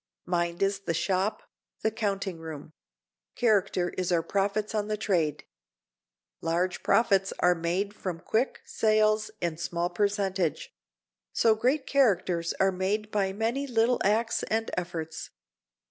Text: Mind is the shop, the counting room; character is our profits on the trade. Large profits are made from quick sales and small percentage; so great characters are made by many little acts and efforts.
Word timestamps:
Mind 0.25 0.63
is 0.63 0.79
the 0.79 0.95
shop, 0.95 1.43
the 1.83 1.91
counting 1.91 2.39
room; 2.39 2.73
character 3.35 3.89
is 3.99 4.11
our 4.11 4.23
profits 4.23 4.73
on 4.73 4.87
the 4.87 4.97
trade. 4.97 5.43
Large 6.41 6.81
profits 6.81 7.31
are 7.37 7.53
made 7.53 7.93
from 7.93 8.19
quick 8.19 8.61
sales 8.65 9.29
and 9.43 9.59
small 9.59 9.91
percentage; 9.91 10.73
so 11.33 11.53
great 11.53 11.85
characters 11.85 12.51
are 12.59 12.71
made 12.71 13.11
by 13.11 13.31
many 13.31 13.67
little 13.67 14.01
acts 14.03 14.41
and 14.49 14.71
efforts. 14.75 15.29